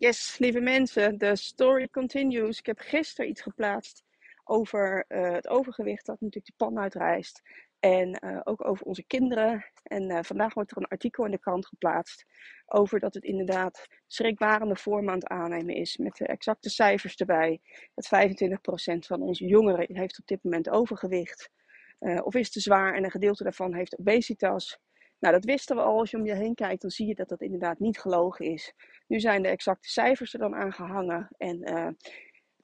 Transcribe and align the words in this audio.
Yes, 0.00 0.38
lieve 0.38 0.60
mensen, 0.60 1.18
de 1.18 1.36
story 1.36 1.88
continues. 1.88 2.58
Ik 2.58 2.66
heb 2.66 2.78
gisteren 2.78 3.30
iets 3.30 3.42
geplaatst 3.42 4.04
over 4.44 5.04
uh, 5.08 5.30
het 5.32 5.48
overgewicht 5.48 6.06
dat 6.06 6.20
natuurlijk 6.20 6.46
de 6.46 6.64
pan 6.64 6.78
uitreist. 6.78 7.42
En 7.80 8.18
uh, 8.24 8.40
ook 8.44 8.64
over 8.66 8.86
onze 8.86 9.02
kinderen. 9.06 9.64
En 9.82 10.10
uh, 10.10 10.18
vandaag 10.22 10.54
wordt 10.54 10.70
er 10.70 10.76
een 10.76 10.86
artikel 10.86 11.24
in 11.24 11.30
de 11.30 11.38
krant 11.38 11.66
geplaatst 11.66 12.24
over 12.66 13.00
dat 13.00 13.14
het 13.14 13.24
inderdaad 13.24 13.86
schrikbarende 14.06 14.76
vorm 14.76 15.08
aannemen 15.22 15.74
is. 15.74 15.96
Met 15.96 16.16
de 16.16 16.26
exacte 16.26 16.70
cijfers 16.70 17.16
erbij. 17.16 17.60
Dat 17.94 18.06
25% 18.06 19.06
van 19.06 19.22
onze 19.22 19.44
jongeren 19.44 19.96
heeft 19.96 20.18
op 20.18 20.26
dit 20.26 20.42
moment 20.42 20.68
overgewicht. 20.68 21.50
of 21.98 22.34
is 22.34 22.50
te 22.50 22.60
zwaar 22.60 22.94
en 22.94 23.04
een 23.04 23.10
gedeelte 23.10 23.42
daarvan 23.42 23.74
heeft 23.74 23.98
obesitas. 23.98 24.78
Nou, 25.20 25.34
dat 25.34 25.44
wisten 25.44 25.76
we 25.76 25.82
al. 25.82 25.98
Als 25.98 26.10
je 26.10 26.16
om 26.16 26.26
je 26.26 26.34
heen 26.34 26.54
kijkt, 26.54 26.82
dan 26.82 26.90
zie 26.90 27.06
je 27.06 27.14
dat 27.14 27.28
dat 27.28 27.40
inderdaad 27.40 27.78
niet 27.78 27.98
gelogen 27.98 28.46
is. 28.46 28.74
Nu 29.06 29.20
zijn 29.20 29.42
de 29.42 29.48
exacte 29.48 29.88
cijfers 29.88 30.32
er 30.32 30.38
dan 30.38 30.54
aangehangen. 30.54 31.28
En 31.36 31.70
uh, 31.70 31.88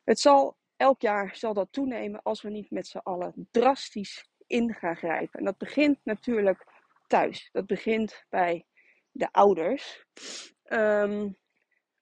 het 0.05 0.21
zal 0.21 0.57
elk 0.77 1.01
jaar 1.01 1.37
zal 1.37 1.55
dat 1.55 1.73
toenemen 1.73 2.23
als 2.23 2.43
we 2.43 2.51
niet 2.51 2.71
met 2.71 2.87
z'n 2.87 2.99
allen 2.99 3.49
drastisch 3.51 4.29
in 4.47 4.75
gaan 4.75 4.97
grijpen. 4.97 5.39
En 5.39 5.45
dat 5.45 5.59
begint 5.59 5.99
natuurlijk 6.03 6.65
thuis. 7.07 7.49
Dat 7.53 7.67
begint 7.67 8.25
bij 8.29 8.67
de 9.11 9.29
ouders. 9.33 10.05
Um, 10.69 11.37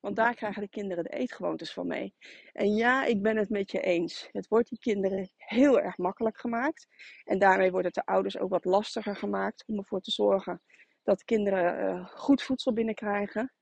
want 0.04 0.16
daar 0.16 0.34
krijgen 0.34 0.62
de 0.62 0.68
kinderen 0.68 1.04
de 1.04 1.10
eetgewoontes 1.10 1.72
van 1.72 1.86
mee. 1.86 2.14
En 2.52 2.74
ja, 2.74 3.04
ik 3.04 3.22
ben 3.22 3.36
het 3.36 3.48
met 3.48 3.70
je 3.70 3.80
eens. 3.80 4.28
Het 4.32 4.48
wordt 4.48 4.68
die 4.68 4.78
kinderen 4.78 5.30
heel 5.36 5.80
erg 5.80 5.98
makkelijk 5.98 6.38
gemaakt. 6.38 6.86
En 7.24 7.38
daarmee 7.38 7.70
wordt 7.70 7.86
het 7.86 7.94
de 7.94 8.04
ouders 8.04 8.38
ook 8.38 8.50
wat 8.50 8.64
lastiger 8.64 9.16
gemaakt 9.16 9.64
om 9.66 9.78
ervoor 9.78 10.00
te 10.00 10.10
zorgen 10.10 10.62
dat 11.02 11.24
kinderen 11.24 11.94
uh, 11.94 12.06
goed 12.06 12.42
voedsel 12.42 12.72
binnenkrijgen. 12.72 13.52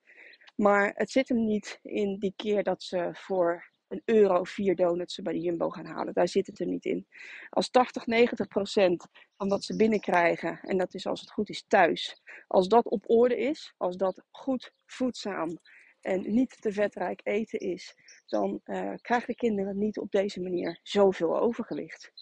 Maar 0.55 0.93
het 0.95 1.11
zit 1.11 1.29
hem 1.29 1.45
niet 1.45 1.79
in 1.83 2.19
die 2.19 2.33
keer 2.37 2.63
dat 2.63 2.83
ze 2.83 3.11
voor 3.13 3.71
een 3.89 4.03
euro 4.05 4.45
vier 4.45 4.77
donuts 4.77 5.19
bij 5.23 5.33
de 5.33 5.41
Jumbo 5.41 5.71
gaan 5.71 5.87
halen. 5.87 6.15
Daar 6.15 6.29
zit 6.29 6.47
het 6.47 6.61
er 6.61 6.67
niet 6.67 6.85
in. 6.85 7.07
Als 7.51 7.71
80, 7.71 8.07
90 8.07 8.47
procent 8.47 9.07
van 9.37 9.49
wat 9.49 9.65
ze 9.65 9.77
binnenkrijgen, 9.77 10.61
en 10.61 10.79
dat 10.79 10.95
is 10.95 11.07
als 11.07 11.21
het 11.21 11.31
goed 11.31 11.49
is 11.49 11.65
thuis, 11.69 12.23
als 12.47 12.69
dat 12.69 12.89
op 12.89 13.11
orde 13.11 13.39
is, 13.39 13.75
als 13.77 13.97
dat 13.97 14.25
goed 14.31 14.73
voedzaam 14.87 15.59
en 16.03 16.35
niet 16.35 16.61
te 16.61 16.73
vetrijk 16.73 17.21
eten 17.25 17.59
is, 17.59 17.95
dan 18.27 18.61
uh, 18.65 18.93
krijgen 19.01 19.27
de 19.27 19.35
kinderen 19.35 19.79
niet 19.79 19.99
op 19.99 20.11
deze 20.11 20.41
manier 20.41 20.81
zoveel 20.83 21.41
overgewicht. 21.41 22.13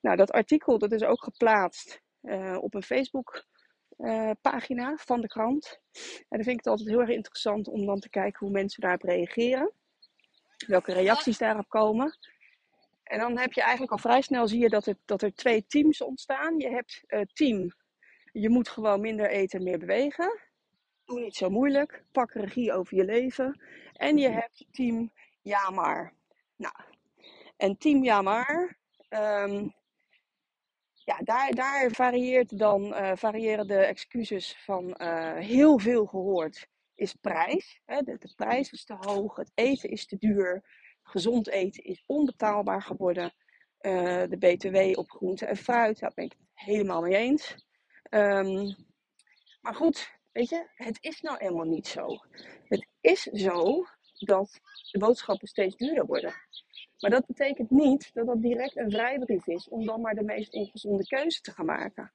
Nou, 0.00 0.16
dat 0.16 0.30
artikel 0.30 0.78
dat 0.78 0.92
is 0.92 1.02
ook 1.02 1.24
geplaatst 1.24 2.02
uh, 2.22 2.58
op 2.60 2.74
een 2.74 2.82
Facebook 2.82 3.46
uh, 3.98 4.30
pagina 4.40 4.96
van 4.96 5.20
de 5.20 5.26
krant. 5.26 5.80
En 6.28 6.36
dan 6.36 6.42
vind 6.42 6.48
ik 6.48 6.64
het 6.64 6.66
altijd 6.66 6.88
heel 6.88 7.00
erg 7.00 7.10
interessant 7.10 7.68
om 7.68 7.86
dan 7.86 8.00
te 8.00 8.10
kijken 8.10 8.46
hoe 8.46 8.50
mensen 8.50 8.80
daarop 8.80 9.02
reageren. 9.02 9.72
Welke 10.66 10.92
reacties 10.92 11.38
daarop 11.38 11.68
komen. 11.68 12.18
En 13.02 13.18
dan 13.18 13.38
heb 13.38 13.52
je 13.52 13.60
eigenlijk 13.62 13.92
al 13.92 13.98
vrij 13.98 14.20
snel 14.20 14.48
zie 14.48 14.60
je 14.60 14.68
dat 14.68 14.86
er, 14.86 14.96
dat 15.04 15.22
er 15.22 15.34
twee 15.34 15.66
teams 15.66 16.02
ontstaan. 16.02 16.58
Je 16.58 16.68
hebt 16.68 17.04
team, 17.32 17.74
je 18.32 18.48
moet 18.48 18.68
gewoon 18.68 19.00
minder 19.00 19.30
eten, 19.30 19.62
meer 19.62 19.78
bewegen. 19.78 20.49
Doe 21.10 21.20
niet 21.20 21.36
zo 21.36 21.50
moeilijk. 21.50 22.04
Pak 22.12 22.32
regie 22.32 22.72
over 22.72 22.96
je 22.96 23.04
leven. 23.04 23.60
En 23.92 24.18
je 24.18 24.28
hebt 24.28 24.66
team 24.70 25.12
ja 25.42 25.70
maar. 25.70 26.14
Nou, 26.56 26.74
en 27.56 27.78
team 27.78 28.04
ja 28.04 28.22
maar. 28.22 28.78
Um, 29.08 29.74
ja, 30.92 31.18
daar, 31.18 31.54
daar 31.54 31.90
varieert 31.90 32.58
dan, 32.58 32.84
uh, 32.84 33.12
variëren 33.14 33.66
de 33.66 33.76
excuses 33.76 34.56
van 34.64 34.94
uh, 35.02 35.36
heel 35.36 35.78
veel 35.78 36.06
gehoord. 36.06 36.68
Is 36.94 37.14
prijs. 37.14 37.80
Hè? 37.84 38.02
De, 38.02 38.18
de, 38.18 38.32
prijs 38.36 38.72
is 38.72 38.84
te 38.84 38.96
hoog. 39.00 39.36
Het 39.36 39.50
eten 39.54 39.90
is 39.90 40.06
te 40.06 40.16
duur. 40.18 40.64
Gezond 41.02 41.48
eten 41.48 41.84
is 41.84 42.04
onbetaalbaar 42.06 42.82
geworden. 42.82 43.32
Uh, 43.80 44.22
de 44.28 44.36
BTW 44.38 44.98
op 44.98 45.10
groente 45.10 45.46
en 45.46 45.56
fruit, 45.56 45.98
daar 45.98 46.12
ben 46.14 46.24
ik 46.24 46.32
het 46.32 46.48
helemaal 46.52 47.00
mee 47.00 47.16
eens. 47.16 47.66
Um, 48.10 48.74
maar 49.60 49.74
goed, 49.74 50.19
Weet 50.32 50.48
je, 50.48 50.66
het 50.74 50.98
is 51.00 51.20
nou 51.20 51.36
eenmaal 51.38 51.64
niet 51.64 51.86
zo. 51.86 52.18
Het 52.64 52.86
is 53.00 53.22
zo 53.22 53.84
dat 54.18 54.60
de 54.90 54.98
boodschappen 54.98 55.48
steeds 55.48 55.76
duurder 55.76 56.06
worden. 56.06 56.34
Maar 56.98 57.10
dat 57.10 57.26
betekent 57.26 57.70
niet 57.70 58.10
dat 58.14 58.26
dat 58.26 58.42
direct 58.42 58.76
een 58.76 58.90
vrijbrief 58.90 59.46
is 59.46 59.68
om 59.68 59.86
dan 59.86 60.00
maar 60.00 60.14
de 60.14 60.22
meest 60.22 60.52
ongezonde 60.52 61.06
keuze 61.06 61.40
te 61.40 61.50
gaan 61.50 61.66
maken. 61.66 62.12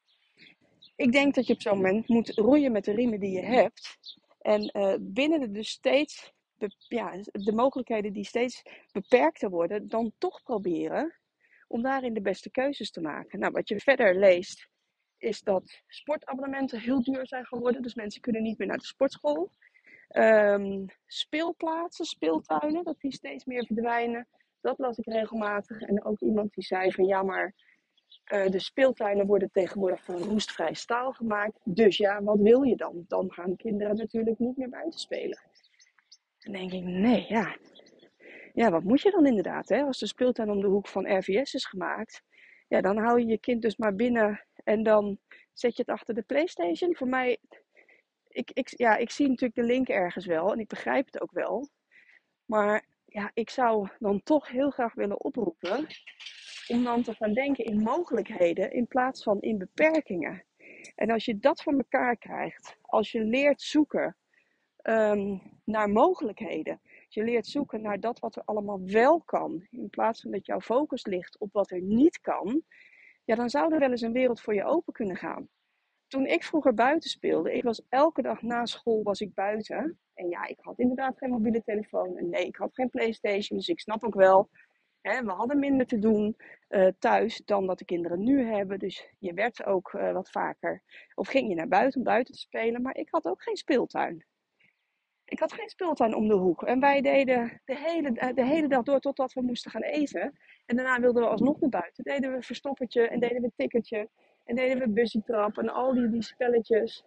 Ik 0.95 1.11
denk 1.11 1.35
dat 1.35 1.47
je 1.47 1.53
op 1.53 1.61
zo'n 1.61 1.75
moment 1.75 2.07
moet 2.07 2.29
roeien 2.29 2.71
met 2.71 2.85
de 2.85 2.91
riemen 2.91 3.19
die 3.19 3.31
je 3.31 3.45
hebt. 3.45 3.97
En 4.41 4.71
uh, 4.73 4.95
binnen 4.99 5.39
de 5.39 5.51
dus 5.51 5.69
steeds, 5.69 6.33
ja, 6.77 7.17
de 7.31 7.53
mogelijkheden 7.53 8.13
die 8.13 8.25
steeds 8.25 8.61
beperkter 8.91 9.49
worden, 9.49 9.87
dan 9.87 10.13
toch 10.17 10.43
proberen 10.43 11.19
om 11.67 11.81
daarin 11.81 12.13
de 12.13 12.21
beste 12.21 12.51
keuzes 12.51 12.91
te 12.91 13.01
maken. 13.01 13.39
Nou, 13.39 13.51
wat 13.51 13.69
je 13.69 13.79
verder 13.79 14.19
leest 14.19 14.69
is 15.17 15.41
dat 15.41 15.81
sportabonnementen 15.87 16.79
heel 16.79 17.03
duur 17.03 17.27
zijn 17.27 17.45
geworden. 17.45 17.81
Dus 17.81 17.95
mensen 17.95 18.21
kunnen 18.21 18.41
niet 18.41 18.57
meer 18.57 18.67
naar 18.67 18.77
de 18.77 18.85
sportschool. 18.85 19.51
Um, 20.09 20.85
speelplaatsen, 21.05 22.05
speeltuinen, 22.05 22.83
dat 22.83 22.99
die 22.99 23.13
steeds 23.13 23.45
meer 23.45 23.65
verdwijnen. 23.65 24.27
Dat 24.61 24.77
las 24.77 24.97
ik 24.97 25.05
regelmatig. 25.05 25.81
En 25.81 26.05
ook 26.05 26.19
iemand 26.19 26.53
die 26.53 26.63
zei 26.63 26.91
van 26.91 27.05
ja, 27.05 27.23
maar 27.23 27.53
uh, 28.33 28.47
de 28.47 28.59
speeltuinen 28.59 29.25
worden 29.25 29.51
tegenwoordig 29.51 30.03
van 30.03 30.15
roestvrij 30.15 30.73
staal 30.73 31.11
gemaakt. 31.11 31.59
Dus 31.63 31.97
ja, 31.97 32.23
wat 32.23 32.39
wil 32.39 32.61
je 32.61 32.75
dan? 32.75 33.05
Dan 33.07 33.31
gaan 33.33 33.55
kinderen 33.55 33.95
natuurlijk 33.95 34.39
niet 34.39 34.57
meer 34.57 34.69
buiten 34.69 34.99
spelen. 34.99 35.39
Dan 36.39 36.53
denk 36.53 36.71
ik, 36.71 36.83
nee, 36.83 37.25
ja. 37.27 37.57
Ja, 38.53 38.71
wat 38.71 38.83
moet 38.83 39.01
je 39.01 39.11
dan 39.11 39.25
inderdaad? 39.25 39.69
Hè? 39.69 39.81
Als 39.81 39.99
de 39.99 40.07
speeltuin 40.07 40.49
om 40.49 40.61
de 40.61 40.67
hoek 40.67 40.87
van 40.87 41.17
RVS 41.17 41.53
is 41.53 41.65
gemaakt, 41.65 42.23
ja, 42.67 42.81
dan 42.81 42.97
hou 42.97 43.19
je 43.19 43.25
je 43.25 43.37
kind 43.37 43.61
dus 43.61 43.77
maar 43.77 43.95
binnen 43.95 44.45
en 44.65 44.83
dan 44.83 45.19
zet 45.53 45.75
je 45.75 45.81
het 45.81 45.91
achter 45.91 46.13
de 46.13 46.21
PlayStation. 46.21 46.95
Voor 46.95 47.07
mij, 47.07 47.37
ik, 48.27 48.51
ik, 48.53 48.73
ja, 48.77 48.95
ik 48.95 49.09
zie 49.09 49.27
natuurlijk 49.27 49.55
de 49.55 49.63
link 49.63 49.87
ergens 49.87 50.25
wel 50.25 50.51
en 50.51 50.59
ik 50.59 50.67
begrijp 50.67 51.05
het 51.05 51.21
ook 51.21 51.31
wel. 51.31 51.69
Maar 52.45 52.85
ja, 53.05 53.31
ik 53.33 53.49
zou 53.49 53.87
dan 53.99 54.23
toch 54.23 54.47
heel 54.47 54.69
graag 54.69 54.93
willen 54.93 55.23
oproepen 55.23 55.87
om 56.67 56.83
dan 56.83 57.03
te 57.03 57.13
gaan 57.13 57.33
denken 57.33 57.65
in 57.65 57.79
mogelijkheden 57.79 58.71
in 58.71 58.87
plaats 58.87 59.23
van 59.23 59.41
in 59.41 59.57
beperkingen. 59.57 60.43
En 60.95 61.09
als 61.09 61.25
je 61.25 61.37
dat 61.37 61.63
voor 61.63 61.73
elkaar 61.73 62.17
krijgt, 62.17 62.77
als 62.81 63.11
je 63.11 63.23
leert 63.23 63.61
zoeken 63.61 64.17
um, 64.83 65.41
naar 65.63 65.89
mogelijkheden, 65.89 66.81
als 66.83 67.13
je 67.13 67.23
leert 67.23 67.47
zoeken 67.47 67.81
naar 67.81 67.99
dat 67.99 68.19
wat 68.19 68.35
er 68.35 68.41
allemaal 68.45 68.81
wel 68.85 69.21
kan, 69.21 69.67
in 69.69 69.89
plaats 69.89 70.21
van 70.21 70.31
dat 70.31 70.45
jouw 70.45 70.61
focus 70.61 71.05
ligt 71.05 71.39
op 71.39 71.53
wat 71.53 71.71
er 71.71 71.81
niet 71.81 72.19
kan, 72.19 72.63
ja, 73.25 73.35
dan 73.35 73.49
zou 73.49 73.73
er 73.73 73.79
wel 73.79 73.91
eens 73.91 74.01
een 74.01 74.11
wereld 74.11 74.41
voor 74.41 74.53
je 74.53 74.63
open 74.63 74.93
kunnen 74.93 75.15
gaan. 75.15 75.49
Toen 76.07 76.25
ik 76.25 76.43
vroeger 76.43 76.73
buiten 76.73 77.09
speelde, 77.09 77.53
ik 77.53 77.63
was 77.63 77.81
elke 77.89 78.21
dag 78.21 78.41
na 78.41 78.65
school 78.65 79.03
was 79.03 79.19
ik 79.19 79.33
buiten. 79.33 79.99
En 80.13 80.29
ja, 80.29 80.45
ik 80.45 80.59
had 80.59 80.79
inderdaad 80.79 81.17
geen 81.17 81.29
mobiele 81.29 81.63
telefoon. 81.63 82.17
En 82.17 82.29
nee, 82.29 82.45
ik 82.45 82.55
had 82.55 82.73
geen 82.73 82.89
Playstation, 82.89 83.57
dus 83.57 83.67
ik 83.67 83.79
snap 83.79 84.03
ook 84.03 84.13
wel. 84.13 84.49
Hè, 85.01 85.23
we 85.23 85.31
hadden 85.31 85.59
minder 85.59 85.85
te 85.85 85.99
doen 85.99 86.35
uh, 86.69 86.87
thuis 86.99 87.41
dan 87.45 87.67
dat 87.67 87.77
de 87.77 87.85
kinderen 87.85 88.23
nu 88.23 88.43
hebben. 88.43 88.79
Dus 88.79 89.09
je 89.19 89.33
werd 89.33 89.65
ook 89.65 89.93
uh, 89.93 90.11
wat 90.13 90.29
vaker. 90.29 90.83
Of 91.13 91.27
ging 91.27 91.49
je 91.49 91.55
naar 91.55 91.67
buiten 91.67 91.99
om 91.99 92.05
buiten 92.05 92.33
te 92.33 92.39
spelen. 92.39 92.81
Maar 92.81 92.95
ik 92.97 93.07
had 93.09 93.25
ook 93.25 93.41
geen 93.41 93.55
speeltuin. 93.55 94.25
Ik 95.25 95.39
had 95.39 95.53
geen 95.53 95.69
speeltuin 95.69 96.15
om 96.15 96.27
de 96.27 96.33
hoek. 96.33 96.63
En 96.63 96.79
wij 96.79 97.01
deden 97.01 97.61
de 97.65 97.77
hele, 97.77 98.33
de 98.33 98.45
hele 98.45 98.67
dag 98.67 98.83
door 98.83 98.99
totdat 98.99 99.33
we 99.33 99.41
moesten 99.41 99.71
gaan 99.71 99.81
eten. 99.81 100.37
En 100.65 100.75
daarna 100.75 100.99
wilden 100.99 101.23
we 101.23 101.29
alsnog 101.29 101.59
naar 101.59 101.69
buiten. 101.69 102.03
Deden 102.03 102.31
we 102.31 102.41
verstoppertje 102.41 103.07
en 103.07 103.19
deden 103.19 103.41
we 103.41 103.51
tikkertje. 103.55 104.09
En 104.43 104.55
deden 104.55 104.79
we 104.79 104.89
bussietrap 104.89 105.57
en 105.57 105.69
al 105.69 105.93
die, 105.93 106.09
die 106.09 106.21
spelletjes. 106.21 107.05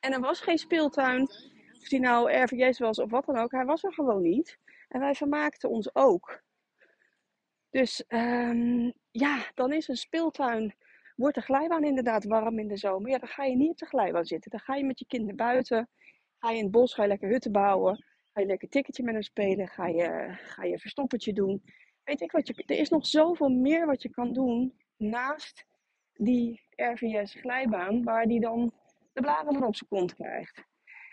En 0.00 0.12
er 0.12 0.20
was 0.20 0.40
geen 0.40 0.58
speeltuin 0.58 1.28
of 1.80 1.88
die 1.88 2.00
nou 2.00 2.32
RVS 2.32 2.78
was 2.78 2.98
of 2.98 3.10
wat 3.10 3.24
dan 3.26 3.36
ook, 3.36 3.50
hij 3.50 3.64
was 3.64 3.84
er 3.84 3.92
gewoon 3.92 4.22
niet. 4.22 4.58
En 4.88 5.00
wij 5.00 5.14
vermaakten 5.14 5.70
ons 5.70 5.94
ook. 5.94 6.42
Dus 7.70 8.04
um, 8.08 8.92
ja, 9.10 9.50
dan 9.54 9.72
is 9.72 9.88
een 9.88 9.96
speeltuin, 9.96 10.74
wordt 11.16 11.34
de 11.34 11.40
glijbaan 11.40 11.84
inderdaad 11.84 12.24
warm 12.24 12.58
in 12.58 12.68
de 12.68 12.76
zomer. 12.76 13.10
Ja, 13.10 13.18
dan 13.18 13.28
ga 13.28 13.44
je 13.44 13.56
niet 13.56 13.70
op 13.70 13.78
de 13.78 13.86
glijbaan 13.86 14.24
zitten. 14.24 14.50
Dan 14.50 14.60
ga 14.60 14.74
je 14.74 14.84
met 14.84 14.98
je 14.98 15.06
kinderen 15.06 15.36
buiten. 15.36 15.88
Ga 16.44 16.50
je 16.50 16.58
in 16.58 16.62
het 16.62 16.72
bos, 16.72 16.94
ga 16.94 17.02
je 17.02 17.08
lekker 17.08 17.28
hutten 17.28 17.52
bouwen. 17.52 18.04
Ga 18.32 18.40
je 18.40 18.46
lekker 18.46 18.68
ticketje 18.68 19.02
met 19.02 19.12
hem 19.12 19.22
spelen. 19.22 19.68
Ga 19.68 19.86
je, 19.86 20.34
ga 20.36 20.64
je 20.64 20.78
verstoppertje 20.78 21.32
doen. 21.32 21.62
Weet 22.02 22.20
ik 22.20 22.32
wat 22.32 22.46
je, 22.46 22.62
er 22.66 22.78
is 22.78 22.88
nog 22.88 23.06
zoveel 23.06 23.48
meer 23.48 23.86
wat 23.86 24.02
je 24.02 24.10
kan 24.10 24.32
doen 24.32 24.74
naast 24.96 25.66
die 26.12 26.62
RVS 26.76 27.34
glijbaan, 27.34 28.02
waar 28.02 28.26
die 28.26 28.40
dan 28.40 28.72
de 29.12 29.20
bladeren 29.20 29.58
van 29.58 29.66
op 29.66 29.76
zijn 29.76 29.90
kont 29.90 30.14
krijgt. 30.14 30.64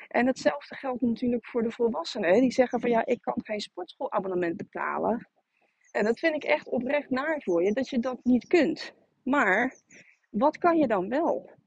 En 0.07 0.25
hetzelfde 0.25 0.75
geldt 0.75 1.01
natuurlijk 1.01 1.45
voor 1.45 1.63
de 1.63 1.71
volwassenen. 1.71 2.41
Die 2.41 2.51
zeggen 2.51 2.79
van 2.79 2.89
ja, 2.89 3.05
ik 3.05 3.21
kan 3.21 3.39
geen 3.43 3.61
sportschoolabonnement 3.61 4.57
betalen. 4.57 5.29
En 5.91 6.03
dat 6.03 6.19
vind 6.19 6.35
ik 6.35 6.43
echt 6.43 6.67
oprecht 6.67 7.09
naar 7.09 7.41
voor 7.41 7.63
je, 7.63 7.73
dat 7.73 7.89
je 7.89 7.99
dat 7.99 8.19
niet 8.23 8.47
kunt. 8.47 8.93
Maar 9.23 9.75
wat 10.29 10.57
kan 10.57 10.77
je 10.77 10.87
dan 10.87 11.09
wel? 11.09 11.59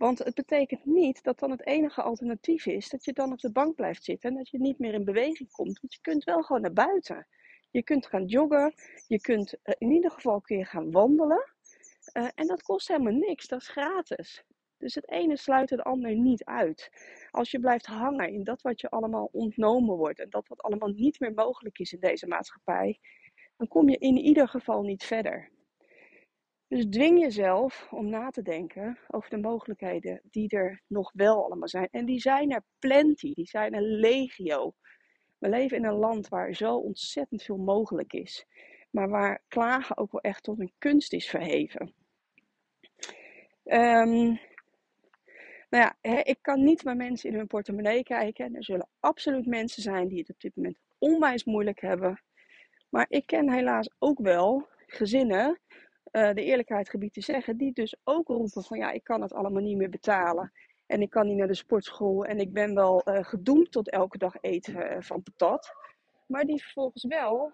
Want 0.00 0.18
het 0.18 0.34
betekent 0.34 0.84
niet 0.84 1.22
dat 1.22 1.38
dan 1.38 1.50
het 1.50 1.66
enige 1.66 2.02
alternatief 2.02 2.66
is 2.66 2.88
dat 2.88 3.04
je 3.04 3.12
dan 3.12 3.32
op 3.32 3.38
de 3.38 3.52
bank 3.52 3.74
blijft 3.74 4.04
zitten 4.04 4.30
en 4.30 4.36
dat 4.36 4.48
je 4.48 4.60
niet 4.60 4.78
meer 4.78 4.94
in 4.94 5.04
beweging 5.04 5.50
komt. 5.50 5.80
Want 5.80 5.92
je 5.94 6.00
kunt 6.00 6.24
wel 6.24 6.42
gewoon 6.42 6.62
naar 6.62 6.72
buiten. 6.72 7.26
Je 7.70 7.82
kunt 7.82 8.06
gaan 8.06 8.24
joggen, 8.24 8.74
je 9.06 9.20
kunt 9.20 9.54
eh, 9.62 9.74
in 9.78 9.90
ieder 9.90 10.10
geval 10.10 10.40
kun 10.40 10.58
je 10.58 10.64
gaan 10.64 10.90
wandelen. 10.90 11.54
Uh, 12.16 12.28
en 12.34 12.46
dat 12.46 12.62
kost 12.62 12.88
helemaal 12.88 13.12
niks, 13.12 13.46
dat 13.46 13.60
is 13.60 13.68
gratis. 13.68 14.44
Dus 14.78 14.94
het 14.94 15.10
ene 15.10 15.36
sluit 15.36 15.70
het 15.70 15.82
ander 15.82 16.14
niet 16.14 16.44
uit. 16.44 16.90
Als 17.30 17.50
je 17.50 17.60
blijft 17.60 17.86
hangen 17.86 18.32
in 18.32 18.44
dat 18.44 18.62
wat 18.62 18.80
je 18.80 18.90
allemaal 18.90 19.28
ontnomen 19.32 19.96
wordt 19.96 20.18
en 20.18 20.30
dat 20.30 20.48
wat 20.48 20.62
allemaal 20.62 20.88
niet 20.88 21.20
meer 21.20 21.34
mogelijk 21.34 21.78
is 21.78 21.92
in 21.92 22.00
deze 22.00 22.26
maatschappij, 22.26 22.98
dan 23.56 23.68
kom 23.68 23.88
je 23.88 23.98
in 23.98 24.16
ieder 24.16 24.48
geval 24.48 24.82
niet 24.82 25.04
verder. 25.04 25.50
Dus 26.70 26.86
dwing 26.88 27.20
jezelf 27.20 27.88
om 27.90 28.08
na 28.08 28.30
te 28.30 28.42
denken 28.42 28.98
over 29.08 29.30
de 29.30 29.36
mogelijkheden 29.36 30.20
die 30.30 30.48
er 30.48 30.82
nog 30.86 31.10
wel 31.14 31.44
allemaal 31.44 31.68
zijn. 31.68 31.88
En 31.90 32.04
die 32.04 32.20
zijn 32.20 32.50
er 32.50 32.64
plenty, 32.78 33.34
die 33.34 33.46
zijn 33.46 33.74
er 33.74 33.82
legio. 33.82 34.74
We 35.38 35.48
leven 35.48 35.76
in 35.76 35.84
een 35.84 35.94
land 35.94 36.28
waar 36.28 36.54
zo 36.54 36.76
ontzettend 36.76 37.42
veel 37.42 37.56
mogelijk 37.56 38.12
is. 38.12 38.46
Maar 38.90 39.08
waar 39.08 39.42
klagen 39.48 39.96
ook 39.96 40.12
wel 40.12 40.20
echt 40.20 40.42
tot 40.42 40.60
een 40.60 40.72
kunst 40.78 41.12
is 41.12 41.28
verheven. 41.28 41.94
Um, 43.64 44.40
nou 45.70 45.84
ja, 45.84 45.96
ik 46.22 46.38
kan 46.40 46.64
niet 46.64 46.82
bij 46.82 46.94
mensen 46.94 47.30
in 47.30 47.36
hun 47.36 47.46
portemonnee 47.46 48.02
kijken. 48.02 48.54
Er 48.54 48.64
zullen 48.64 48.88
absoluut 49.00 49.46
mensen 49.46 49.82
zijn 49.82 50.08
die 50.08 50.18
het 50.18 50.30
op 50.30 50.40
dit 50.40 50.56
moment 50.56 50.78
onwijs 50.98 51.44
moeilijk 51.44 51.80
hebben. 51.80 52.22
Maar 52.88 53.06
ik 53.08 53.26
ken 53.26 53.52
helaas 53.52 53.90
ook 53.98 54.18
wel 54.18 54.68
gezinnen, 54.86 55.60
uh, 56.12 56.32
de 56.32 56.44
eerlijkheid 56.44 56.88
gebied 56.88 57.12
te 57.12 57.20
zeggen, 57.20 57.56
die 57.56 57.72
dus 57.72 57.96
ook 58.04 58.28
roepen 58.28 58.62
van 58.62 58.78
ja, 58.78 58.90
ik 58.90 59.04
kan 59.04 59.22
het 59.22 59.32
allemaal 59.32 59.62
niet 59.62 59.76
meer 59.76 59.90
betalen. 59.90 60.52
En 60.86 61.02
ik 61.02 61.10
kan 61.10 61.26
niet 61.26 61.36
naar 61.36 61.46
de 61.46 61.54
sportschool 61.54 62.24
en 62.24 62.38
ik 62.38 62.52
ben 62.52 62.74
wel 62.74 63.02
uh, 63.04 63.24
gedoemd 63.24 63.72
tot 63.72 63.90
elke 63.90 64.18
dag 64.18 64.34
eten 64.40 64.74
uh, 64.74 65.00
van 65.00 65.22
patat. 65.22 65.72
Maar 66.26 66.44
die 66.44 66.62
vervolgens 66.62 67.04
wel 67.04 67.52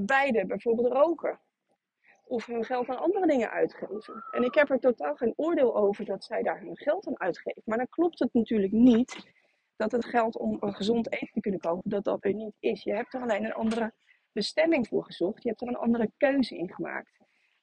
beide 0.00 0.46
bijvoorbeeld 0.46 0.92
roken 0.92 1.40
of 2.28 2.46
hun 2.46 2.64
geld 2.64 2.88
aan 2.88 2.98
andere 2.98 3.26
dingen 3.26 3.50
uitgeven. 3.50 4.24
En 4.30 4.42
ik 4.42 4.54
heb 4.54 4.70
er 4.70 4.78
totaal 4.78 5.14
geen 5.14 5.32
oordeel 5.36 5.76
over 5.76 6.04
dat 6.04 6.24
zij 6.24 6.42
daar 6.42 6.60
hun 6.60 6.76
geld 6.76 7.06
aan 7.06 7.20
uitgeven. 7.20 7.62
Maar 7.64 7.76
dan 7.76 7.88
klopt 7.88 8.18
het 8.18 8.32
natuurlijk 8.32 8.72
niet 8.72 9.32
dat 9.76 9.92
het 9.92 10.04
geld 10.04 10.38
om 10.38 10.56
een 10.60 10.74
gezond 10.74 11.12
eten 11.12 11.32
te 11.32 11.40
kunnen 11.40 11.60
kopen, 11.60 11.90
dat 11.90 12.04
dat 12.04 12.24
er 12.24 12.34
niet 12.34 12.56
is. 12.60 12.82
Je 12.82 12.94
hebt 12.94 13.14
er 13.14 13.20
alleen 13.20 13.44
een 13.44 13.52
andere 13.52 13.92
bestemming 14.32 14.88
voor 14.88 15.04
gezocht. 15.04 15.42
Je 15.42 15.48
hebt 15.48 15.60
er 15.60 15.68
een 15.68 15.76
andere 15.76 16.10
keuze 16.16 16.56
in 16.56 16.74
gemaakt. 16.74 17.18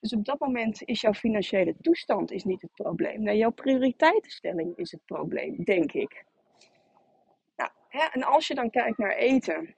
Dus 0.06 0.14
op 0.14 0.26
dat 0.26 0.40
moment 0.40 0.82
is 0.84 1.02
jouw 1.02 1.14
financiële 1.14 1.76
toestand 1.82 2.32
is 2.32 2.44
niet 2.44 2.62
het 2.62 2.72
probleem. 2.74 3.24
Nee, 3.24 3.38
jouw 3.38 3.52
prioriteitenstelling 3.52 4.78
is 4.78 4.92
het 4.92 5.06
probleem, 5.06 5.64
denk 5.64 5.92
ik. 5.92 6.26
Nou, 7.56 7.70
hè, 7.90 8.06
en 8.12 8.24
als 8.24 8.48
je 8.48 8.56
dan 8.56 8.70
kijkt 8.70 8.98
naar 8.98 9.16
eten. 9.16 9.76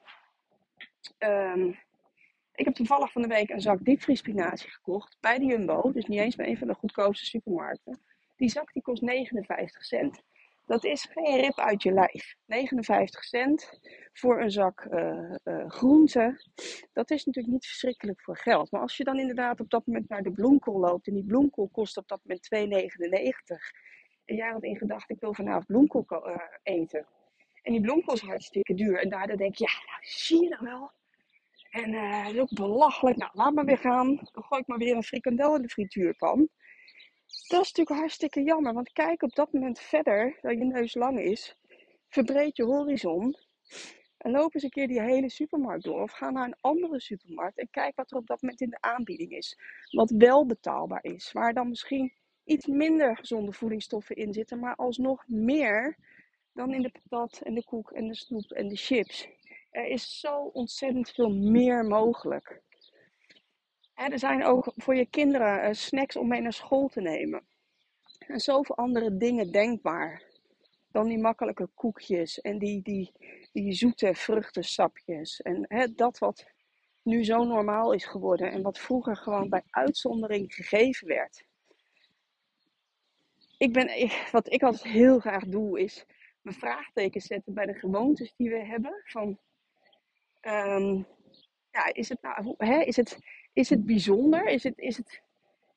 Um, 1.20 1.80
ik 2.56 2.66
heb 2.66 2.74
toevallig 2.74 3.12
van 3.12 3.22
de 3.22 3.28
week 3.28 3.50
een 3.50 3.62
zak 3.62 3.86
diepvriespinazie 3.86 4.70
gekocht 4.70 5.18
bij 5.20 5.40
de 5.40 5.46
Jumbo. 5.46 5.92
Dus 5.92 6.06
niet 6.06 6.20
eens 6.20 6.36
bij 6.36 6.48
een 6.48 6.58
van 6.58 6.68
de 6.68 6.74
goedkoopste 6.74 7.26
supermarkten. 7.26 8.00
Die 8.36 8.50
zak 8.50 8.74
die 8.74 8.82
kost 8.82 9.02
59 9.02 9.86
cent. 9.86 10.24
Dat 10.68 10.84
is 10.84 11.08
geen 11.12 11.40
rip 11.40 11.60
uit 11.60 11.84
je 11.84 11.92
lijf. 11.92 12.36
59 12.46 13.24
cent 13.24 13.80
voor 14.14 14.42
een 14.42 14.52
zak 14.52 14.88
uh, 14.90 15.34
groenten. 15.68 16.42
Dat 16.94 17.12
is 17.12 17.26
natuurlijk 17.26 17.54
niet 17.54 17.66
verschrikkelijk 17.66 18.22
voor 18.22 18.38
geld. 18.38 18.72
Maar 18.72 18.82
als 18.82 18.98
je 18.98 19.04
dan 19.04 19.20
inderdaad 19.20 19.60
op 19.60 19.70
dat 19.70 19.86
moment 19.86 20.10
naar 20.10 20.24
de 20.24 20.32
bloemkool 20.32 20.80
loopt. 20.80 21.08
En 21.08 21.14
die 21.14 21.26
bloemkool 21.26 21.70
kost 21.72 21.98
op 21.98 22.08
dat 22.08 22.20
moment 22.24 22.48
2,99. 22.56 22.98
En 24.26 24.36
jij 24.36 24.50
had 24.50 24.64
in 24.64 24.78
gedachten, 24.78 25.16
ik 25.16 25.22
wil 25.22 25.34
vanavond 25.34 25.66
bloemkool 25.66 26.30
uh, 26.30 26.36
eten. 26.64 27.06
En 27.62 27.72
die 27.72 27.82
bloemkool 27.82 28.14
is 28.14 28.22
hartstikke 28.22 28.74
duur. 28.74 29.00
En 29.02 29.10
daardoor 29.10 29.38
denk 29.38 29.56
je, 29.56 29.64
ja, 29.64 29.92
nou, 29.92 30.00
zie 30.02 30.44
je 30.44 30.50
dan 30.50 30.66
wel 30.66 30.92
en 31.70 31.92
dat 32.24 32.34
is 32.34 32.40
ook 32.40 32.54
belachelijk. 32.54 33.18
Nou, 33.18 33.32
laat 33.34 33.54
maar 33.54 33.66
weer 33.66 33.78
gaan. 33.78 34.16
Dan 34.16 34.44
gooi 34.44 34.62
ik 34.62 34.68
maar 34.68 34.78
weer 34.78 34.96
een 34.96 35.04
frikandel 35.04 35.56
in 35.56 35.62
de 35.62 35.70
frituurpan. 35.70 36.50
Dat 37.28 37.62
is 37.62 37.72
natuurlijk 37.72 38.00
hartstikke 38.00 38.44
jammer. 38.44 38.74
Want 38.74 38.92
kijk 38.92 39.22
op 39.22 39.36
dat 39.36 39.54
moment 39.54 39.80
verder, 39.80 40.38
dat 40.42 40.52
je 40.52 40.66
neus 40.66 40.94
lang 40.94 41.20
is. 41.20 41.58
Verbreed 42.08 42.58
je 42.58 42.64
horizon. 42.64 43.38
En 44.18 44.32
loop 44.32 44.54
eens 44.54 44.64
een 44.64 44.70
keer 44.70 44.88
die 44.88 45.02
hele 45.02 45.30
supermarkt 45.30 45.84
door. 45.84 46.02
Of 46.02 46.12
ga 46.12 46.30
naar 46.30 46.46
een 46.46 46.58
andere 46.62 47.00
supermarkt. 47.00 47.58
En 47.58 47.70
kijk 47.70 47.96
wat 47.96 48.12
er 48.12 48.18
op 48.18 48.28
dat 48.28 48.42
moment 48.42 48.62
in 48.62 48.70
de 48.70 48.82
aanbieding 48.82 49.32
is. 49.32 49.58
Wat 49.92 50.10
wel 50.10 50.46
betaalbaar 50.46 51.04
is. 51.04 51.32
Waar 51.32 51.54
dan 51.54 51.70
misschien 51.70 52.14
iets 52.44 52.66
minder 52.66 53.18
gezonde 53.18 53.54
voedingsstoffen 53.54 54.16
in 54.16 54.34
zitten. 54.34 54.60
Maar 54.60 54.76
alsnog 54.76 55.24
meer 55.28 55.98
dan 56.54 56.74
in 56.74 56.82
de 56.82 56.92
patat 56.92 57.42
en 57.42 57.54
de 57.54 57.64
koek 57.64 57.92
en 57.92 58.08
de 58.08 58.16
snoep 58.16 58.52
en 58.52 58.68
de 58.68 58.76
chips. 58.76 59.28
Er 59.72 59.88
is 59.88 60.20
zo 60.20 60.44
ontzettend 60.44 61.10
veel 61.10 61.30
meer 61.30 61.86
mogelijk. 61.86 62.62
Er 63.98 64.20
zijn 64.20 64.44
ook 64.44 64.74
voor 64.76 64.96
je 64.96 65.06
kinderen 65.06 65.62
eh, 65.62 65.74
snacks 65.74 66.16
om 66.16 66.28
mee 66.28 66.42
naar 66.42 66.54
school 66.54 66.88
te 66.88 67.02
nemen. 67.02 67.48
En 68.28 68.40
zoveel 68.40 68.78
andere 68.78 69.18
dingen 69.18 69.52
denkbaar. 69.52 70.24
Dan 70.92 71.08
die 71.08 71.18
makkelijke 71.18 71.70
koekjes 71.74 72.42
en 72.42 72.60
die, 72.60 72.82
die, 72.82 73.12
die 73.52 73.74
zoete 73.74 74.14
vruchtensapjes. 74.14 75.42
En 75.42 75.94
dat 75.96 76.18
wat 76.18 76.46
nu 77.04 77.24
zo 77.24 77.44
normaal 77.44 77.94
is 77.94 78.06
geworden 78.06 78.52
en 78.52 78.62
wat 78.62 78.80
vroeger 78.80 79.16
gewoon 79.16 79.50
bij 79.50 79.64
uitzondering 79.70 80.54
gegeven 80.54 81.08
werd. 81.08 81.46
Ik 83.58 83.74
ben, 83.74 84.12
wat 84.32 84.52
ik 84.54 84.64
altijd 84.64 84.94
heel 84.94 85.20
graag 85.20 85.46
doe 85.46 85.80
is 85.80 86.06
mijn 86.42 86.56
vraagteken 86.56 87.22
zetten 87.22 87.54
bij 87.54 87.66
de 87.66 87.74
gewoontes 87.74 88.34
die 88.36 88.50
we 88.50 88.66
hebben. 88.66 89.02
Van 89.06 89.40
Um, 90.42 91.08
ja, 91.72 91.94
is 91.94 92.10
het 92.10 92.22
nou, 92.22 92.54
hè, 92.58 92.82
is 92.82 92.96
het, 92.96 93.20
is 93.58 93.70
het 93.70 93.86
bijzonder? 93.86 94.48
Is 94.48 94.64
het, 94.64 94.78
is 94.78 94.98
het, 94.98 95.22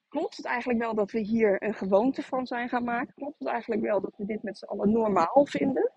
klopt 0.08 0.36
het 0.36 0.46
eigenlijk 0.46 0.78
wel 0.78 0.94
dat 0.94 1.10
we 1.10 1.18
hier 1.18 1.62
een 1.62 1.74
gewoonte 1.74 2.22
van 2.22 2.46
zijn 2.46 2.68
gaan 2.68 2.84
maken? 2.84 3.14
Klopt 3.14 3.38
het 3.38 3.48
eigenlijk 3.48 3.82
wel 3.82 4.00
dat 4.00 4.16
we 4.16 4.24
dit 4.24 4.42
met 4.42 4.58
z'n 4.58 4.64
allen 4.64 4.92
normaal 4.92 5.46
vinden? 5.46 5.90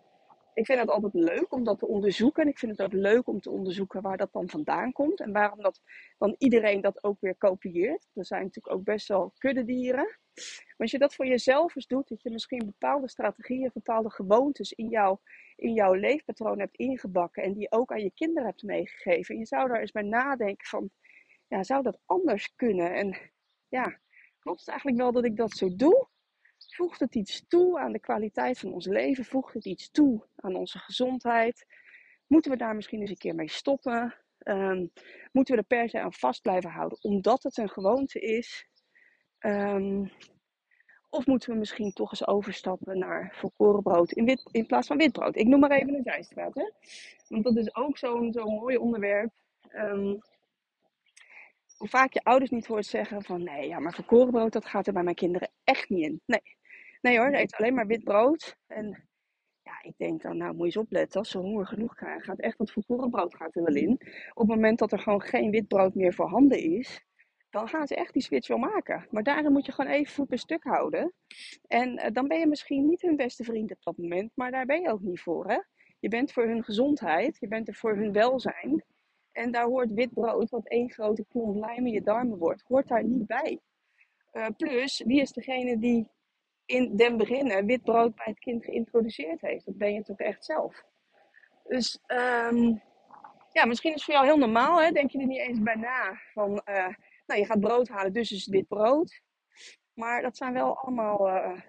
Ik 0.53 0.65
vind 0.65 0.79
het 0.79 0.89
altijd 0.89 1.13
leuk 1.13 1.53
om 1.53 1.63
dat 1.63 1.79
te 1.79 1.87
onderzoeken. 1.87 2.43
En 2.43 2.49
ik 2.49 2.57
vind 2.57 2.71
het 2.71 2.81
ook 2.81 2.93
leuk 2.93 3.27
om 3.27 3.41
te 3.41 3.49
onderzoeken 3.49 4.01
waar 4.01 4.17
dat 4.17 4.31
dan 4.31 4.49
vandaan 4.49 4.91
komt. 4.91 5.19
En 5.19 5.31
waarom 5.31 5.61
dat 5.61 5.81
dan 6.17 6.35
iedereen 6.37 6.81
dat 6.81 7.03
ook 7.03 7.17
weer 7.19 7.35
kopieert. 7.35 8.07
Er 8.13 8.25
zijn 8.25 8.43
natuurlijk 8.43 8.75
ook 8.75 8.83
best 8.83 9.07
wel 9.07 9.33
kuddedieren. 9.37 10.17
Maar 10.33 10.75
als 10.77 10.91
je 10.91 10.99
dat 10.99 11.15
voor 11.15 11.25
jezelf 11.25 11.75
eens 11.75 11.87
doet, 11.87 12.07
dat 12.07 12.21
je 12.21 12.29
misschien 12.29 12.65
bepaalde 12.65 13.09
strategieën, 13.09 13.71
bepaalde 13.73 14.09
gewoontes 14.09 14.71
in, 14.71 14.87
jou, 14.87 15.17
in 15.55 15.73
jouw 15.73 15.93
leefpatroon 15.93 16.59
hebt 16.59 16.77
ingebakken 16.77 17.43
en 17.43 17.53
die 17.53 17.71
ook 17.71 17.91
aan 17.91 18.03
je 18.03 18.11
kinderen 18.15 18.45
hebt 18.45 18.63
meegegeven. 18.63 19.33
En 19.33 19.39
je 19.39 19.47
zou 19.47 19.67
daar 19.67 19.79
eens 19.79 19.91
bij 19.91 20.03
nadenken 20.03 20.67
van, 20.67 20.89
ja, 21.47 21.63
zou 21.63 21.83
dat 21.83 21.99
anders 22.05 22.55
kunnen? 22.55 22.93
En 22.93 23.31
ja, 23.67 23.99
klopt 24.39 24.59
het 24.59 24.69
eigenlijk 24.69 24.97
wel 24.99 25.11
dat 25.11 25.25
ik 25.25 25.37
dat 25.37 25.51
zo 25.51 25.75
doe? 25.75 26.07
Voegt 26.75 26.99
het 26.99 27.15
iets 27.15 27.47
toe 27.47 27.79
aan 27.79 27.91
de 27.91 27.99
kwaliteit 27.99 28.59
van 28.59 28.73
ons 28.73 28.85
leven? 28.85 29.25
Voegt 29.25 29.53
het 29.53 29.65
iets 29.65 29.91
toe 29.91 30.27
aan 30.35 30.55
onze 30.55 30.79
gezondheid? 30.79 31.65
Moeten 32.27 32.51
we 32.51 32.57
daar 32.57 32.75
misschien 32.75 32.99
eens 32.99 33.09
een 33.09 33.17
keer 33.17 33.35
mee 33.35 33.49
stoppen? 33.49 34.15
Um, 34.47 34.91
moeten 35.31 35.55
we 35.55 35.61
er 35.61 35.67
per 35.67 35.89
se 35.89 35.99
aan 35.99 36.13
vast 36.13 36.41
blijven 36.41 36.69
houden 36.69 36.97
omdat 37.01 37.43
het 37.43 37.57
een 37.57 37.69
gewoonte 37.69 38.19
is? 38.19 38.67
Um, 39.39 40.11
of 41.09 41.25
moeten 41.25 41.51
we 41.51 41.57
misschien 41.57 41.91
toch 41.91 42.11
eens 42.11 42.27
overstappen 42.27 42.99
naar 42.99 43.35
volkoren 43.35 43.81
brood 43.81 44.11
in, 44.11 44.25
wit, 44.25 44.49
in 44.51 44.65
plaats 44.65 44.87
van 44.87 44.97
witbrood? 44.97 45.35
Ik 45.35 45.47
noem 45.47 45.59
maar 45.59 45.71
even 45.71 45.93
een 45.93 46.03
zijstraat. 46.03 46.55
Hè? 46.55 46.69
Want 47.27 47.43
dat 47.43 47.55
is 47.55 47.75
ook 47.75 47.97
zo'n 47.97 48.33
zo'n 48.33 48.53
mooi 48.53 48.77
onderwerp. 48.77 49.31
Um, 49.75 50.21
hoe 51.77 51.87
vaak 51.87 52.13
je 52.13 52.23
ouders 52.23 52.51
niet 52.51 52.67
hoort 52.67 52.85
zeggen 52.85 53.23
van 53.23 53.43
nee, 53.43 53.67
ja, 53.67 53.79
maar 53.79 53.93
volkoren 53.93 54.31
brood 54.31 54.53
dat 54.53 54.65
gaat 54.65 54.87
er 54.87 54.93
bij 54.93 55.03
mijn 55.03 55.15
kinderen 55.15 55.51
echt 55.63 55.89
niet 55.89 56.05
in. 56.05 56.21
Nee, 56.25 56.41
nee 57.01 57.17
hoor, 57.17 57.33
eet 57.33 57.55
alleen 57.55 57.73
maar 57.73 57.87
wit 57.87 58.03
brood. 58.03 58.57
En 58.67 59.07
ja, 59.63 59.81
ik 59.81 59.97
denk 59.97 60.21
dan, 60.21 60.37
nou 60.37 60.49
moet 60.51 60.59
je 60.59 60.65
eens 60.65 60.77
opletten. 60.77 61.19
Als 61.19 61.29
ze 61.29 61.37
honger 61.37 61.67
genoeg 61.67 61.95
krijgen, 61.95 62.23
gaat 62.23 62.39
echt 62.39 62.57
dat 62.57 62.71
volkorenbrood 62.71 63.35
gaat 63.35 63.55
er 63.55 63.63
wel 63.63 63.75
in. 63.75 63.91
Op 64.33 64.47
het 64.47 64.55
moment 64.55 64.79
dat 64.79 64.91
er 64.91 64.99
gewoon 64.99 65.21
geen 65.21 65.51
wit 65.51 65.67
brood 65.67 65.95
meer 65.95 66.13
voorhanden 66.13 66.59
is, 66.59 67.01
dan 67.49 67.67
gaan 67.67 67.87
ze 67.87 67.95
echt 67.95 68.13
die 68.13 68.21
switch 68.21 68.47
wel 68.47 68.57
maken. 68.57 69.07
Maar 69.09 69.23
daarin 69.23 69.51
moet 69.51 69.65
je 69.65 69.71
gewoon 69.71 69.91
even 69.91 70.13
voet 70.13 70.27
bij 70.27 70.37
stuk 70.37 70.63
houden. 70.63 71.13
En 71.67 71.99
uh, 71.99 72.05
dan 72.11 72.27
ben 72.27 72.39
je 72.39 72.47
misschien 72.47 72.85
niet 72.85 73.01
hun 73.01 73.15
beste 73.15 73.43
vriend 73.43 73.71
op 73.71 73.83
dat 73.83 73.97
moment, 73.97 74.31
maar 74.35 74.51
daar 74.51 74.65
ben 74.65 74.81
je 74.81 74.89
ook 74.89 75.01
niet 75.01 75.21
voor. 75.21 75.47
Hè? 75.47 75.59
Je 75.99 76.09
bent 76.09 76.31
voor 76.31 76.47
hun 76.47 76.63
gezondheid, 76.63 77.37
je 77.39 77.47
bent 77.47 77.67
er 77.67 77.75
voor 77.75 77.95
hun 77.95 78.11
welzijn. 78.11 78.83
En 79.33 79.51
daar 79.51 79.65
hoort 79.65 79.93
wit 79.93 80.13
brood, 80.13 80.49
wat 80.49 80.67
één 80.67 80.91
grote 80.91 81.25
klomp 81.29 81.55
lijm 81.55 81.87
in 81.87 81.93
je 81.93 82.01
darmen 82.01 82.37
wordt, 82.37 82.63
hoort 82.67 82.87
daar 82.87 83.03
niet 83.03 83.27
bij. 83.27 83.59
Uh, 84.33 84.47
plus, 84.57 85.03
wie 85.05 85.21
is 85.21 85.31
degene 85.31 85.79
die 85.79 86.07
in 86.65 86.95
den 86.95 87.17
beginnen 87.17 87.65
wit 87.65 87.83
brood 87.83 88.15
bij 88.15 88.25
het 88.25 88.39
kind 88.39 88.65
geïntroduceerd 88.65 89.41
heeft? 89.41 89.65
Dat 89.65 89.77
ben 89.77 89.93
je 89.93 90.03
toch 90.03 90.19
echt 90.19 90.45
zelf. 90.45 90.83
Dus 91.63 91.99
um, 92.07 92.81
ja, 93.51 93.65
misschien 93.65 93.89
is 93.89 93.95
het 93.95 94.03
voor 94.03 94.13
jou 94.13 94.25
heel 94.25 94.37
normaal, 94.37 94.81
hè? 94.81 94.91
denk 94.91 95.11
je 95.11 95.19
er 95.19 95.25
niet 95.25 95.39
eens 95.39 95.61
bij 95.61 95.75
na. 95.75 96.19
Van, 96.33 96.51
uh, 96.51 96.87
nou, 97.25 97.39
je 97.39 97.45
gaat 97.45 97.59
brood 97.59 97.87
halen, 97.87 98.13
dus 98.13 98.31
is 98.31 98.47
wit 98.47 98.67
brood. 98.67 99.21
Maar 99.93 100.21
dat 100.21 100.37
zijn 100.37 100.53
wel 100.53 100.77
allemaal 100.77 101.27
uh, 101.27 101.61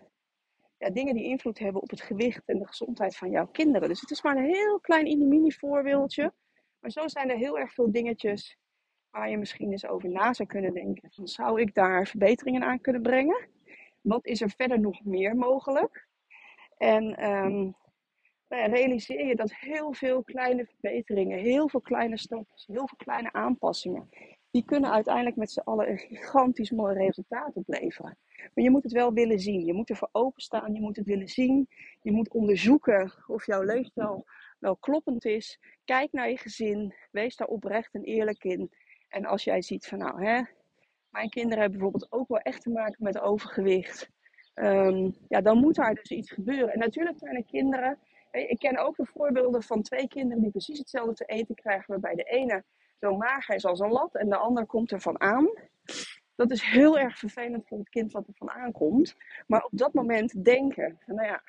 ja, 0.79 0.91
dingen 0.91 1.15
die 1.15 1.25
invloed 1.25 1.59
hebben 1.59 1.83
op 1.83 1.91
het 1.91 2.01
gewicht 2.01 2.43
en 2.47 2.59
de 2.59 2.67
gezondheid 2.67 3.17
van 3.17 3.31
jouw 3.31 3.47
kinderen. 3.47 3.89
Dus 3.89 4.01
het 4.01 4.11
is 4.11 4.23
maar 4.23 4.37
een 4.37 4.55
heel 4.55 4.81
klein 4.81 5.29
mini 5.29 5.53
voorbeeldje. 5.53 6.33
Maar 6.85 6.93
zo 6.93 7.09
zijn 7.09 7.31
er 7.31 7.37
heel 7.37 7.59
erg 7.59 7.73
veel 7.73 7.93
dingetjes 7.93 8.59
waar 9.11 9.31
je 9.31 9.39
misschien 9.39 9.71
eens 9.71 9.87
over 9.87 10.09
na 10.09 10.33
zou 10.33 10.49
kunnen 10.49 10.75
denken. 10.75 11.09
Zou 11.11 11.61
ik 11.61 11.75
daar 11.75 12.07
verbeteringen 12.07 12.63
aan 12.63 12.81
kunnen 12.81 13.03
brengen? 13.03 13.49
Wat 14.01 14.27
is 14.27 14.41
er 14.41 14.51
verder 14.51 14.81
nog 14.81 15.05
meer 15.05 15.37
mogelijk? 15.37 16.09
En 16.77 17.31
um, 17.31 17.77
realiseer 18.49 19.27
je 19.27 19.37
dat 19.37 19.55
heel 19.55 19.93
veel 19.93 20.23
kleine 20.23 20.67
verbeteringen, 20.67 21.39
heel 21.39 21.69
veel 21.69 21.81
kleine 21.81 22.19
stapjes, 22.19 22.67
heel 22.67 22.89
veel 22.89 22.99
kleine 22.99 23.33
aanpassingen, 23.33 24.09
die 24.51 24.65
kunnen 24.65 24.93
uiteindelijk 24.93 25.37
met 25.37 25.51
z'n 25.51 25.61
allen 25.61 25.91
een 25.91 25.99
gigantisch 25.99 26.71
mooi 26.71 26.95
resultaat 26.95 27.55
opleveren. 27.55 28.19
Maar 28.55 28.65
je 28.65 28.71
moet 28.71 28.83
het 28.83 28.93
wel 28.93 29.13
willen 29.13 29.39
zien. 29.39 29.65
Je 29.65 29.73
moet 29.73 29.91
ervoor 29.91 30.09
openstaan, 30.13 30.75
je 30.75 30.81
moet 30.81 30.97
het 30.97 31.07
willen 31.07 31.29
zien. 31.29 31.69
Je 32.03 32.13
moet 32.13 32.33
onderzoeken 32.33 33.13
of 33.27 33.47
jouw 33.47 33.63
leefstijl 33.63 34.25
wel 34.65 34.77
kloppend 34.77 35.25
is. 35.25 35.59
Kijk 35.85 36.13
naar 36.13 36.31
je 36.31 36.37
gezin, 36.37 36.95
wees 37.11 37.37
daar 37.37 37.49
oprecht 37.49 37.95
en 37.95 38.03
eerlijk 38.03 38.45
in. 38.45 38.71
En 39.09 39.25
als 39.25 39.45
jij 39.45 39.63
ziet 39.63 39.87
van 39.87 39.99
nou, 39.99 40.25
hè, 40.25 40.43
mijn 41.11 41.29
kinderen 41.29 41.59
hebben 41.59 41.79
bijvoorbeeld 41.79 42.13
ook 42.13 42.29
wel 42.29 42.39
echt 42.39 42.63
te 42.63 42.71
maken 42.71 43.05
met 43.05 43.21
overgewicht. 43.21 44.11
Um, 44.55 45.15
ja, 45.29 45.41
dan 45.41 45.59
moet 45.59 45.75
daar 45.75 45.95
dus 45.95 46.11
iets 46.11 46.31
gebeuren. 46.31 46.73
En 46.73 46.79
natuurlijk 46.79 47.19
zijn 47.19 47.37
er 47.37 47.45
kinderen. 47.45 47.99
Ik 48.31 48.59
ken 48.59 48.79
ook 48.79 48.97
de 48.97 49.07
voorbeelden 49.07 49.63
van 49.63 49.83
twee 49.83 50.09
kinderen 50.09 50.43
die 50.43 50.51
precies 50.51 50.79
hetzelfde 50.79 51.15
te 51.15 51.25
eten 51.25 51.55
krijgen, 51.55 51.85
waarbij 51.87 52.15
de 52.15 52.23
ene 52.23 52.65
zo 53.01 53.17
mager 53.17 53.55
is 53.55 53.65
als 53.65 53.81
een 53.81 53.91
lat 53.91 54.15
en 54.15 54.29
de 54.29 54.37
ander 54.37 54.67
komt 54.67 54.91
er 54.91 55.01
van 55.01 55.21
aan. 55.21 55.51
Dat 56.37 56.51
is 56.51 56.63
heel 56.63 56.99
erg 56.99 57.19
vervelend 57.19 57.67
voor 57.67 57.79
het 57.79 57.89
kind 57.89 58.13
wat 58.13 58.27
er 58.27 58.35
van 58.35 58.51
aankomt. 58.51 59.17
Maar 59.47 59.65
op 59.65 59.71
dat 59.73 59.93
moment 59.93 60.45
denken, 60.45 60.99
nou 61.07 61.27
ja, 61.27 61.43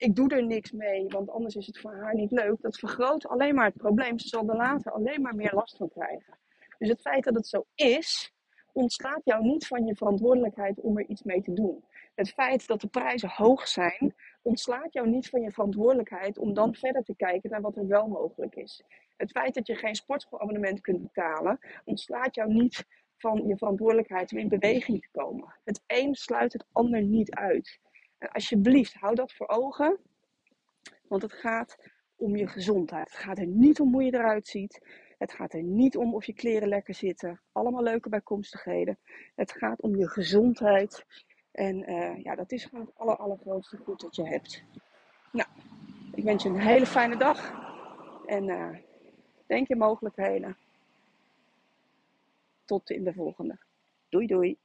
ik 0.00 0.16
doe 0.16 0.28
er 0.28 0.46
niks 0.46 0.72
mee, 0.72 1.08
want 1.08 1.30
anders 1.30 1.54
is 1.54 1.66
het 1.66 1.78
voor 1.78 1.94
haar 1.94 2.14
niet 2.14 2.30
leuk. 2.30 2.60
Dat 2.60 2.78
vergroot 2.78 3.26
alleen 3.26 3.54
maar 3.54 3.64
het 3.64 3.76
probleem. 3.76 4.18
Ze 4.18 4.28
zal 4.28 4.48
er 4.48 4.56
later 4.56 4.92
alleen 4.92 5.22
maar 5.22 5.34
meer 5.34 5.54
last 5.54 5.76
van 5.76 5.88
krijgen. 5.88 6.38
Dus 6.78 6.88
het 6.88 7.00
feit 7.00 7.24
dat 7.24 7.34
het 7.34 7.46
zo 7.46 7.64
is, 7.74 8.32
ontslaat 8.72 9.20
jou 9.24 9.44
niet 9.44 9.66
van 9.66 9.86
je 9.86 9.96
verantwoordelijkheid 9.96 10.80
om 10.80 10.98
er 10.98 11.08
iets 11.08 11.22
mee 11.22 11.42
te 11.42 11.52
doen. 11.52 11.84
Het 12.14 12.30
feit 12.30 12.66
dat 12.66 12.80
de 12.80 12.86
prijzen 12.86 13.28
hoog 13.28 13.68
zijn, 13.68 14.14
ontslaat 14.42 14.92
jou 14.92 15.08
niet 15.08 15.28
van 15.28 15.40
je 15.40 15.52
verantwoordelijkheid 15.52 16.38
om 16.38 16.54
dan 16.54 16.74
verder 16.74 17.02
te 17.02 17.16
kijken 17.16 17.50
naar 17.50 17.60
wat 17.60 17.76
er 17.76 17.86
wel 17.86 18.08
mogelijk 18.08 18.54
is. 18.54 18.84
Het 19.16 19.30
feit 19.30 19.54
dat 19.54 19.66
je 19.66 19.74
geen 19.74 19.94
sportschoolabonnement 19.94 20.80
kunt 20.80 21.02
betalen, 21.02 21.58
ontslaat 21.84 22.34
jou 22.34 22.52
niet 22.52 22.84
van 23.16 23.46
je 23.46 23.56
verantwoordelijkheid 23.56 24.32
om 24.32 24.38
in 24.38 24.48
beweging 24.48 25.02
te 25.02 25.08
komen. 25.12 25.54
Het 25.64 25.82
een 25.86 26.14
sluit 26.14 26.52
het 26.52 26.66
ander 26.72 27.02
niet 27.02 27.30
uit. 27.30 27.80
Alsjeblieft, 28.28 28.94
hou 28.94 29.14
dat 29.14 29.32
voor 29.32 29.48
ogen, 29.48 29.98
want 31.08 31.22
het 31.22 31.32
gaat 31.32 31.76
om 32.16 32.36
je 32.36 32.46
gezondheid. 32.46 33.10
Het 33.10 33.20
gaat 33.20 33.38
er 33.38 33.46
niet 33.46 33.80
om 33.80 33.92
hoe 33.92 34.04
je 34.04 34.14
eruit 34.14 34.46
ziet. 34.46 34.80
Het 35.18 35.32
gaat 35.32 35.54
er 35.54 35.62
niet 35.62 35.96
om 35.96 36.14
of 36.14 36.24
je 36.24 36.32
kleren 36.32 36.68
lekker 36.68 36.94
zitten. 36.94 37.40
Allemaal 37.52 37.82
leuke 37.82 38.08
bijkomstigheden. 38.08 38.98
Het 39.34 39.52
gaat 39.52 39.80
om 39.80 39.96
je 39.96 40.08
gezondheid. 40.08 41.04
En 41.50 41.90
uh, 41.90 42.22
ja, 42.22 42.34
dat 42.34 42.52
is 42.52 42.64
gewoon 42.64 42.84
het 42.84 42.98
aller, 42.98 43.16
allergrootste 43.16 43.76
goed 43.76 44.00
dat 44.00 44.16
je 44.16 44.26
hebt. 44.26 44.62
Nou, 45.32 45.48
ik 46.14 46.24
wens 46.24 46.42
je 46.42 46.48
een 46.48 46.60
hele 46.60 46.86
fijne 46.86 47.16
dag. 47.16 47.54
En 48.26 48.48
uh, 48.48 48.76
denk 49.46 49.68
je 49.68 49.76
mogelijkheden. 49.76 50.56
Tot 52.64 52.90
in 52.90 53.04
de 53.04 53.12
volgende. 53.12 53.58
Doei 54.08 54.26
doei. 54.26 54.58